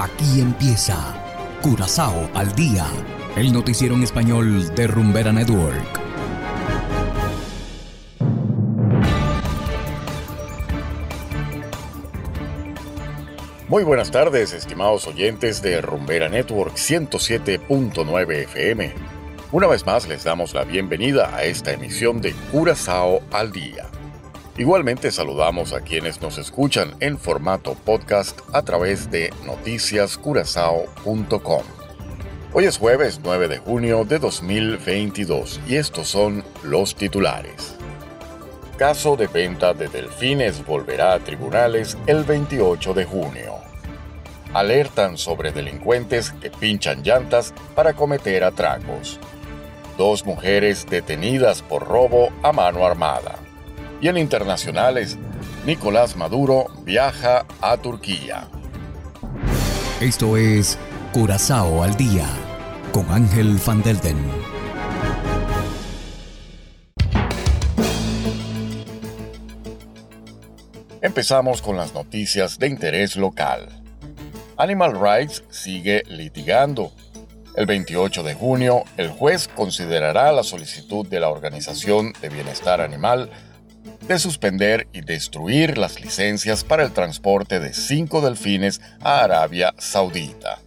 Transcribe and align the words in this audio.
Aquí 0.00 0.40
empieza 0.40 0.96
Curazao 1.60 2.30
al 2.32 2.54
día, 2.54 2.86
el 3.34 3.52
noticiero 3.52 3.96
en 3.96 4.04
español 4.04 4.72
de 4.76 4.86
Rumbera 4.86 5.32
Network. 5.32 6.00
Muy 13.66 13.82
buenas 13.82 14.12
tardes, 14.12 14.52
estimados 14.52 15.08
oyentes 15.08 15.62
de 15.62 15.80
Rumbera 15.80 16.28
Network 16.28 16.76
107.9 16.76 18.30
FM. 18.44 18.94
Una 19.50 19.66
vez 19.66 19.84
más 19.84 20.06
les 20.06 20.22
damos 20.22 20.54
la 20.54 20.62
bienvenida 20.62 21.34
a 21.34 21.42
esta 21.42 21.72
emisión 21.72 22.20
de 22.20 22.34
Curazao 22.52 23.20
al 23.32 23.50
día. 23.50 23.87
Igualmente 24.58 25.10
saludamos 25.10 25.72
a 25.72 25.80
quienes 25.80 26.20
nos 26.20 26.36
escuchan 26.36 26.94
en 27.00 27.16
formato 27.16 27.74
podcast 27.74 28.40
a 28.52 28.60
través 28.62 29.10
de 29.10 29.32
noticiascurazao.com. 29.46 31.62
Hoy 32.52 32.64
es 32.64 32.76
jueves 32.76 33.20
9 33.22 33.48
de 33.48 33.58
junio 33.58 34.04
de 34.04 34.18
2022 34.18 35.60
y 35.68 35.76
estos 35.76 36.08
son 36.08 36.44
los 36.64 36.96
titulares. 36.96 37.76
Caso 38.76 39.16
de 39.16 39.28
venta 39.28 39.72
de 39.74 39.88
delfines 39.88 40.66
volverá 40.66 41.14
a 41.14 41.20
tribunales 41.20 41.96
el 42.06 42.24
28 42.24 42.94
de 42.94 43.04
junio 43.04 43.68
alertan 44.54 45.18
sobre 45.18 45.52
delincuentes 45.52 46.32
que 46.32 46.50
pinchan 46.50 47.02
llantas 47.02 47.52
para 47.74 47.92
cometer 47.92 48.44
atracos. 48.44 49.18
Dos 49.96 50.24
mujeres 50.24 50.86
detenidas 50.88 51.62
por 51.62 51.86
robo 51.86 52.30
a 52.42 52.52
mano 52.52 52.86
armada. 52.86 53.36
Y 54.00 54.06
en 54.06 54.16
internacionales, 54.16 55.18
Nicolás 55.66 56.16
Maduro 56.16 56.66
viaja 56.84 57.44
a 57.60 57.76
Turquía. 57.78 58.48
Esto 60.00 60.36
es 60.36 60.78
Curazao 61.12 61.82
al 61.82 61.96
día 61.96 62.26
con 62.92 63.10
Ángel 63.10 63.58
Van 63.66 63.82
Delden. 63.82 64.16
Empezamos 71.02 71.60
con 71.60 71.76
las 71.76 71.92
noticias 71.92 72.58
de 72.60 72.68
interés 72.68 73.16
local. 73.16 73.68
Animal 74.56 75.00
Rights 75.00 75.42
sigue 75.50 76.04
litigando. 76.06 76.92
El 77.56 77.66
28 77.66 78.22
de 78.22 78.34
junio, 78.34 78.84
el 78.96 79.08
juez 79.10 79.48
considerará 79.48 80.30
la 80.30 80.44
solicitud 80.44 81.04
de 81.08 81.18
la 81.18 81.30
Organización 81.30 82.12
de 82.20 82.28
Bienestar 82.28 82.80
Animal 82.80 83.30
de 84.06 84.18
suspender 84.18 84.88
y 84.92 85.00
destruir 85.02 85.78
las 85.78 86.00
licencias 86.00 86.64
para 86.64 86.82
el 86.82 86.92
transporte 86.92 87.60
de 87.60 87.74
cinco 87.74 88.20
delfines 88.20 88.80
a 89.00 89.20
Arabia 89.24 89.74
Saudita. 89.78 90.60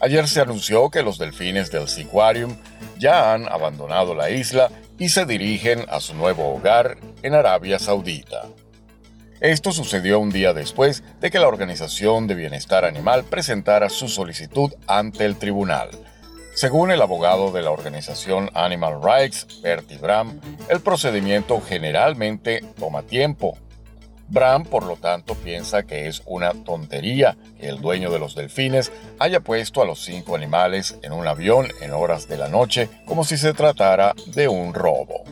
Ayer 0.00 0.28
se 0.28 0.40
anunció 0.40 0.90
que 0.90 1.02
los 1.02 1.18
delfines 1.18 1.70
del 1.70 1.88
Seaquarium 1.88 2.56
ya 2.98 3.34
han 3.34 3.48
abandonado 3.48 4.14
la 4.14 4.30
isla 4.30 4.70
y 4.98 5.08
se 5.08 5.26
dirigen 5.26 5.84
a 5.88 6.00
su 6.00 6.14
nuevo 6.14 6.54
hogar 6.54 6.98
en 7.22 7.34
Arabia 7.34 7.78
Saudita. 7.78 8.46
Esto 9.40 9.70
sucedió 9.70 10.18
un 10.18 10.30
día 10.30 10.52
después 10.52 11.04
de 11.20 11.30
que 11.30 11.38
la 11.38 11.46
Organización 11.46 12.26
de 12.26 12.34
Bienestar 12.34 12.84
Animal 12.84 13.24
presentara 13.24 13.88
su 13.88 14.08
solicitud 14.08 14.72
ante 14.88 15.24
el 15.24 15.36
tribunal. 15.36 15.90
Según 16.58 16.90
el 16.90 17.00
abogado 17.02 17.52
de 17.52 17.62
la 17.62 17.70
organización 17.70 18.50
Animal 18.52 19.00
Rights, 19.00 19.60
Bertie 19.62 19.96
Bram, 19.96 20.40
el 20.68 20.80
procedimiento 20.80 21.60
generalmente 21.60 22.64
toma 22.76 23.04
tiempo. 23.04 23.56
Bram, 24.26 24.64
por 24.64 24.84
lo 24.84 24.96
tanto, 24.96 25.36
piensa 25.36 25.84
que 25.84 26.08
es 26.08 26.20
una 26.26 26.52
tontería 26.64 27.36
que 27.60 27.68
el 27.68 27.80
dueño 27.80 28.10
de 28.10 28.18
los 28.18 28.34
delfines 28.34 28.90
haya 29.20 29.38
puesto 29.38 29.82
a 29.82 29.84
los 29.84 30.04
cinco 30.04 30.34
animales 30.34 30.98
en 31.02 31.12
un 31.12 31.28
avión 31.28 31.68
en 31.80 31.92
horas 31.92 32.26
de 32.26 32.38
la 32.38 32.48
noche 32.48 32.90
como 33.04 33.22
si 33.22 33.36
se 33.36 33.54
tratara 33.54 34.16
de 34.26 34.48
un 34.48 34.74
robo. 34.74 35.22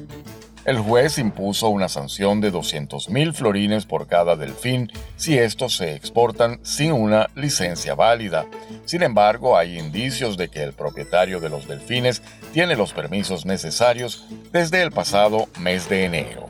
El 0.66 0.80
juez 0.80 1.18
impuso 1.18 1.68
una 1.68 1.88
sanción 1.88 2.40
de 2.40 2.52
200.000 2.52 3.34
florines 3.34 3.86
por 3.86 4.08
cada 4.08 4.34
delfín 4.34 4.90
si 5.14 5.38
estos 5.38 5.76
se 5.76 5.94
exportan 5.94 6.58
sin 6.64 6.90
una 6.90 7.30
licencia 7.36 7.94
válida. 7.94 8.46
Sin 8.84 9.04
embargo, 9.04 9.56
hay 9.56 9.78
indicios 9.78 10.36
de 10.36 10.48
que 10.48 10.64
el 10.64 10.72
propietario 10.72 11.38
de 11.38 11.50
los 11.50 11.68
delfines 11.68 12.20
tiene 12.52 12.74
los 12.74 12.92
permisos 12.92 13.46
necesarios 13.46 14.26
desde 14.50 14.82
el 14.82 14.90
pasado 14.90 15.46
mes 15.60 15.88
de 15.88 16.04
enero. 16.04 16.48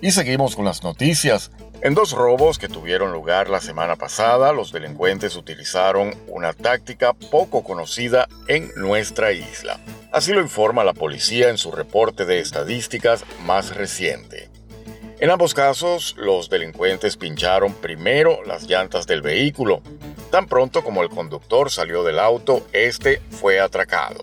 Y 0.00 0.12
seguimos 0.12 0.56
con 0.56 0.64
las 0.64 0.82
noticias. 0.82 1.50
En 1.84 1.94
dos 1.94 2.12
robos 2.12 2.60
que 2.60 2.68
tuvieron 2.68 3.10
lugar 3.10 3.50
la 3.50 3.60
semana 3.60 3.96
pasada, 3.96 4.52
los 4.52 4.70
delincuentes 4.70 5.34
utilizaron 5.34 6.14
una 6.28 6.52
táctica 6.52 7.12
poco 7.12 7.64
conocida 7.64 8.28
en 8.46 8.70
nuestra 8.76 9.32
isla. 9.32 9.80
Así 10.12 10.32
lo 10.32 10.40
informa 10.40 10.84
la 10.84 10.94
policía 10.94 11.50
en 11.50 11.58
su 11.58 11.72
reporte 11.72 12.24
de 12.24 12.38
estadísticas 12.38 13.24
más 13.40 13.74
reciente. 13.74 14.48
En 15.18 15.30
ambos 15.30 15.54
casos, 15.54 16.14
los 16.16 16.48
delincuentes 16.48 17.16
pincharon 17.16 17.74
primero 17.74 18.44
las 18.44 18.68
llantas 18.68 19.08
del 19.08 19.20
vehículo. 19.20 19.82
Tan 20.30 20.46
pronto 20.46 20.84
como 20.84 21.02
el 21.02 21.08
conductor 21.08 21.68
salió 21.68 22.04
del 22.04 22.20
auto, 22.20 22.64
este 22.72 23.20
fue 23.30 23.58
atracado. 23.58 24.22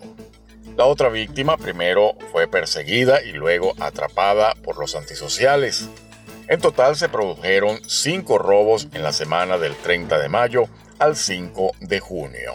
La 0.78 0.86
otra 0.86 1.10
víctima 1.10 1.58
primero 1.58 2.14
fue 2.32 2.48
perseguida 2.48 3.22
y 3.22 3.32
luego 3.32 3.74
atrapada 3.80 4.54
por 4.64 4.78
los 4.78 4.96
antisociales. 4.96 5.90
En 6.50 6.60
total 6.60 6.96
se 6.96 7.08
produjeron 7.08 7.78
cinco 7.86 8.36
robos 8.36 8.88
en 8.92 9.04
la 9.04 9.12
semana 9.12 9.56
del 9.56 9.76
30 9.76 10.18
de 10.18 10.28
mayo 10.28 10.64
al 10.98 11.14
5 11.14 11.74
de 11.78 12.00
junio. 12.00 12.54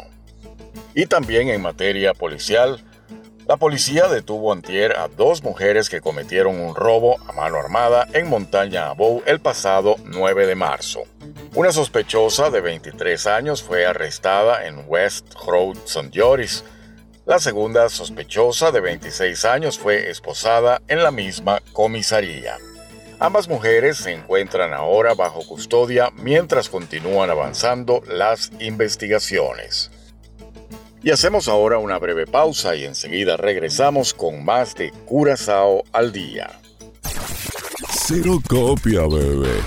Y 0.93 1.05
también 1.05 1.47
en 1.47 1.61
materia 1.61 2.13
policial, 2.13 2.83
la 3.47 3.55
policía 3.55 4.09
detuvo 4.09 4.51
antier 4.51 4.97
a 4.97 5.07
dos 5.07 5.43
mujeres 5.43 5.89
que 5.89 6.01
cometieron 6.01 6.59
un 6.59 6.75
robo 6.75 7.15
a 7.25 7.31
mano 7.31 7.55
armada 7.55 8.05
en 8.11 8.27
Montaña 8.27 8.89
Abou 8.89 9.23
el 9.25 9.39
pasado 9.39 9.95
9 10.03 10.45
de 10.45 10.55
marzo. 10.55 11.03
Una 11.53 11.71
sospechosa 11.71 12.49
de 12.49 12.59
23 12.59 13.27
años 13.27 13.63
fue 13.63 13.85
arrestada 13.85 14.67
en 14.67 14.83
West 14.89 15.35
Road 15.47 15.77
St. 15.85 16.11
Joris. 16.13 16.65
La 17.25 17.39
segunda 17.39 17.87
sospechosa 17.87 18.71
de 18.71 18.81
26 18.81 19.45
años 19.45 19.79
fue 19.79 20.09
esposada 20.09 20.81
en 20.89 21.01
la 21.01 21.11
misma 21.11 21.61
comisaría. 21.71 22.57
Ambas 23.19 23.47
mujeres 23.47 23.97
se 23.97 24.11
encuentran 24.11 24.73
ahora 24.73 25.13
bajo 25.13 25.45
custodia 25.47 26.11
mientras 26.17 26.69
continúan 26.69 27.29
avanzando 27.29 28.01
las 28.07 28.51
investigaciones. 28.59 29.91
Y 31.01 31.11
hacemos 31.11 31.47
ahora 31.47 31.77
una 31.77 31.97
breve 31.97 32.25
pausa 32.25 32.75
y 32.75 32.83
enseguida 32.83 33.37
regresamos 33.37 34.13
con 34.13 34.43
más 34.43 34.75
de 34.75 34.91
Curazao 35.05 35.83
al 35.93 36.11
día. 36.11 36.59
Cero 37.89 38.39
copia, 38.49 39.01
bebé. 39.01 39.61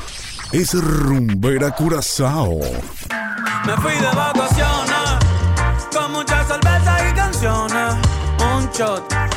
Es 0.53 0.75
rumbera 0.75 1.71
Curazao. 1.71 2.59
Me 3.67 3.77
fui 3.77 3.95
de 3.95 4.17
vacaciones 4.17 5.19
con 5.93 6.13
mucha 6.13 6.45
cerveza 6.45 7.09
y 7.09 7.15
canciones. 7.15 7.95
Un 8.41 8.71
shot 8.73 9.28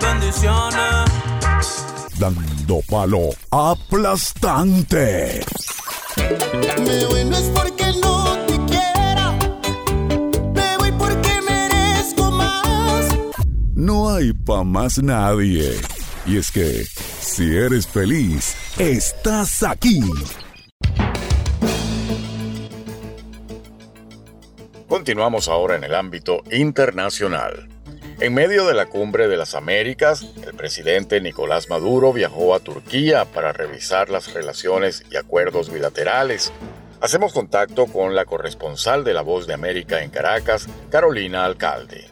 las 0.00 0.20
bendiciones. 0.20 1.10
Dando 2.18 2.80
palo 2.88 3.30
aplastante. 3.50 5.40
Me 6.16 7.04
voy 7.06 7.24
no 7.24 7.36
es 7.36 7.50
porque 7.54 7.92
no 8.02 8.36
te 8.46 8.56
quiera. 8.66 9.38
Me 10.54 10.76
voy 10.78 10.92
porque 10.92 11.30
merezco 11.46 12.30
más. 12.30 13.06
No 13.74 14.14
hay 14.14 14.32
pa' 14.32 14.64
más 14.64 15.02
nadie. 15.02 15.78
Y 16.24 16.38
es 16.38 16.50
que, 16.50 16.84
si 17.20 17.56
eres 17.56 17.86
feliz, 17.86 18.56
estás 18.78 19.62
aquí. 19.62 20.00
Continuamos 24.88 25.48
ahora 25.48 25.76
en 25.76 25.84
el 25.84 25.94
ámbito 25.94 26.42
internacional. 26.50 27.75
En 28.18 28.32
medio 28.32 28.66
de 28.66 28.72
la 28.72 28.86
cumbre 28.86 29.28
de 29.28 29.36
las 29.36 29.54
Américas, 29.54 30.26
el 30.46 30.54
presidente 30.54 31.20
Nicolás 31.20 31.68
Maduro 31.68 32.14
viajó 32.14 32.54
a 32.54 32.60
Turquía 32.60 33.26
para 33.26 33.52
revisar 33.52 34.08
las 34.08 34.32
relaciones 34.32 35.04
y 35.10 35.16
acuerdos 35.16 35.70
bilaterales. 35.70 36.50
Hacemos 37.02 37.34
contacto 37.34 37.86
con 37.86 38.14
la 38.14 38.24
corresponsal 38.24 39.04
de 39.04 39.12
La 39.12 39.20
Voz 39.20 39.46
de 39.46 39.52
América 39.52 40.02
en 40.02 40.08
Caracas, 40.08 40.66
Carolina 40.88 41.44
Alcalde. 41.44 42.06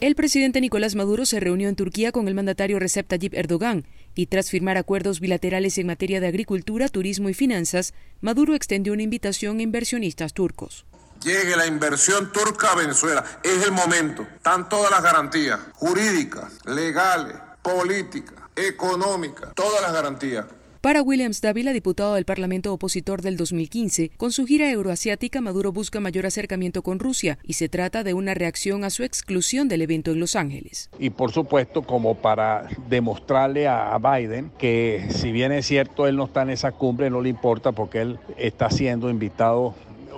El 0.00 0.14
presidente 0.14 0.62
Nicolás 0.62 0.94
Maduro 0.94 1.26
se 1.26 1.40
reunió 1.40 1.68
en 1.68 1.76
Turquía 1.76 2.10
con 2.10 2.26
el 2.26 2.34
mandatario 2.34 2.78
Recep 2.78 3.06
Tayyip 3.06 3.34
Erdogan 3.34 3.86
y 4.14 4.26
tras 4.26 4.50
firmar 4.50 4.78
acuerdos 4.78 5.20
bilaterales 5.20 5.76
en 5.76 5.88
materia 5.88 6.20
de 6.20 6.26
agricultura, 6.28 6.88
turismo 6.88 7.28
y 7.28 7.34
finanzas, 7.34 7.92
Maduro 8.22 8.54
extendió 8.54 8.94
una 8.94 9.02
invitación 9.02 9.58
a 9.58 9.62
inversionistas 9.62 10.32
turcos. 10.32 10.85
Llegue 11.22 11.56
la 11.56 11.66
inversión 11.66 12.30
turca 12.32 12.72
a 12.72 12.76
Venezuela. 12.76 13.24
Es 13.42 13.64
el 13.64 13.72
momento. 13.72 14.22
Están 14.22 14.68
todas 14.68 14.90
las 14.90 15.02
garantías 15.02 15.58
jurídicas, 15.74 16.52
legales, 16.66 17.36
políticas, 17.62 18.36
económicas, 18.54 19.54
todas 19.54 19.82
las 19.82 19.92
garantías. 19.92 20.46
Para 20.86 21.02
Williams 21.02 21.40
Dávila, 21.40 21.72
diputado 21.72 22.14
del 22.14 22.24
Parlamento 22.24 22.72
opositor 22.72 23.20
del 23.20 23.36
2015, 23.36 24.12
con 24.16 24.30
su 24.30 24.46
gira 24.46 24.70
euroasiática, 24.70 25.40
Maduro 25.40 25.72
busca 25.72 25.98
mayor 25.98 26.26
acercamiento 26.26 26.82
con 26.82 27.00
Rusia 27.00 27.40
y 27.42 27.54
se 27.54 27.68
trata 27.68 28.04
de 28.04 28.14
una 28.14 28.34
reacción 28.34 28.84
a 28.84 28.90
su 28.90 29.02
exclusión 29.02 29.66
del 29.66 29.82
evento 29.82 30.12
en 30.12 30.20
Los 30.20 30.36
Ángeles. 30.36 30.88
Y 31.00 31.10
por 31.10 31.32
supuesto, 31.32 31.82
como 31.82 32.14
para 32.14 32.68
demostrarle 32.88 33.66
a 33.66 33.98
Biden 33.98 34.52
que 34.58 35.08
si 35.10 35.32
bien 35.32 35.50
es 35.50 35.66
cierto 35.66 36.06
él 36.06 36.14
no 36.14 36.26
está 36.26 36.42
en 36.42 36.50
esa 36.50 36.70
cumbre, 36.70 37.10
no 37.10 37.20
le 37.20 37.30
importa 37.30 37.72
porque 37.72 38.02
él 38.02 38.20
está 38.36 38.70
siendo 38.70 39.10
invitado 39.10 39.74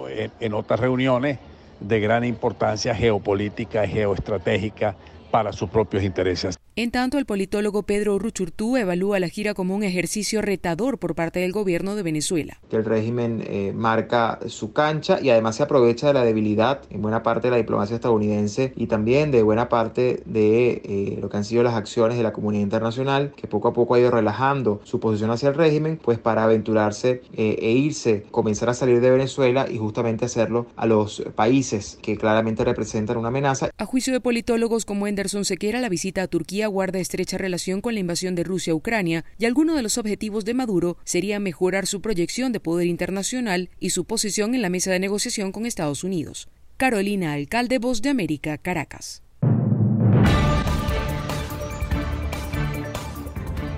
en, 0.09 0.55
otras 0.55 0.81
reuniones 0.81 1.39
de 1.81 2.01
gran 2.01 2.25
importancia 2.25 2.95
geopolítica 2.95 3.85
y 3.85 3.91
geoestratégica 3.91 4.97
para 5.31 5.53
sus 5.53 5.69
propios 5.71 6.03
intereses. 6.03 6.57
En 6.79 6.93
tanto, 6.93 7.19
el 7.19 7.27
politólogo 7.27 7.83
Pedro 7.83 8.21
Ruchurtú 8.21 8.77
evalúa 8.77 9.19
la 9.19 9.29
gira 9.29 9.53
como 9.53 9.75
un 9.75 9.83
ejercicio 9.83 10.43
retador 10.43 10.99
por 10.99 11.17
parte 11.17 11.41
del 11.41 11.51
gobierno 11.51 11.97
de 11.97 12.05
Venezuela. 12.05 12.61
El 12.71 12.85
régimen 12.85 13.43
eh, 13.45 13.73
marca 13.75 14.39
su 14.47 14.73
cancha 14.73 15.19
y 15.21 15.31
además 15.31 15.57
se 15.57 15.65
aprovecha 15.65 16.07
de 16.07 16.13
la 16.13 16.23
debilidad 16.23 16.83
en 16.91 17.03
buena 17.03 17.25
parte 17.25 17.49
de 17.49 17.51
la 17.51 17.57
diplomacia 17.57 17.97
estadounidense 17.97 18.75
y 18.77 18.87
también 18.87 19.33
de 19.33 19.43
buena 19.43 19.69
parte 19.69 20.23
de 20.25 20.81
eh, 20.85 21.19
lo 21.21 21.29
que 21.29 21.39
han 21.39 21.45
sido 21.45 21.65
las 21.65 21.75
acciones 21.75 22.17
de 22.17 22.23
la 22.23 22.33
comunidad 22.33 22.63
internacional, 22.63 23.33
que 23.35 23.49
poco 23.49 23.67
a 23.67 23.73
poco 23.73 23.97
ha 23.97 23.99
ido 23.99 24.13
relajando 24.13 24.81
su 24.85 25.01
posición 25.01 25.33
hacia 25.33 25.49
el 25.49 25.57
régimen, 25.57 25.99
pues 26.01 26.21
para 26.21 26.45
aventurarse 26.45 27.23
eh, 27.33 27.59
e 27.61 27.73
irse, 27.73 28.23
comenzar 28.31 28.69
a 28.69 28.75
salir 28.75 29.01
de 29.01 29.11
Venezuela 29.11 29.67
y 29.69 29.79
justamente 29.79 30.27
hacerlo 30.27 30.69
a 30.77 30.87
los 30.87 31.25
países 31.35 31.99
que 32.01 32.17
claramente 32.17 32.63
representan 32.63 33.17
una 33.17 33.31
amenaza. 33.31 33.71
A 33.77 33.85
juicio 33.85 34.13
de 34.13 34.21
politólogos 34.21 34.85
como 34.85 35.09
Henderson 35.09 35.45
Sequera, 35.45 35.81
la 35.81 35.89
visita 35.89 36.23
a 36.23 36.29
Turquía 36.29 36.68
guarda 36.69 36.99
estrecha 36.99 37.39
relación 37.39 37.81
con 37.81 37.95
la 37.95 38.01
invasión 38.01 38.35
de 38.35 38.45
Rusia 38.45 38.73
a 38.73 38.77
Ucrania 38.77 39.25
y 39.39 39.45
alguno 39.45 39.75
de 39.75 39.83
los 39.83 39.99
objetivos 39.99 40.45
de 40.45 40.55
Maduro 40.55 40.97
sería 41.05 41.41
mejorar 41.41 41.87
su 41.87 42.01
proyección 42.01 42.53
de 42.53 42.61
poder 42.61 42.87
internacional 42.87 43.71
y 43.81 43.91
su 43.91 44.05
posición 44.05 44.55
en 44.55 44.63
la 44.63 44.71
mesa 44.71 44.93
de 44.93 45.01
negociación 45.01 45.53
con 45.53 45.67
Estados 45.67 46.05
Unidos. 46.05 46.49
Carolina 46.77 47.33
Alcalde, 47.33 47.79
Voz 47.79 48.03
de 48.03 48.11
América, 48.11 48.57
Caracas. 48.57 49.23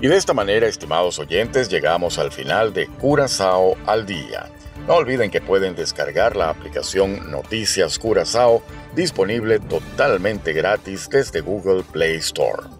Y 0.03 0.09
de 0.09 0.17
esta 0.17 0.33
manera, 0.33 0.67
estimados 0.67 1.19
oyentes, 1.19 1.69
llegamos 1.69 2.19
al 2.19 2.33
final 2.33 2.73
de 2.73 2.87
Curazao 2.87 3.77
al 3.87 4.07
Día. 4.07 4.51
No 4.87 4.95
olviden 4.95 5.31
que 5.31 5.43
pueden 5.43 5.75
descargar 5.75 6.37
la 6.37 6.49
aplicación 6.49 7.31
Noticias 7.31 7.99
Curazao 7.99 8.63
disponible 8.95 9.61
totalmente 9.61 10.53
gratis 10.53 11.09
desde 11.11 11.43
Google 11.43 11.85
Play 11.93 12.17
Store. 12.17 12.80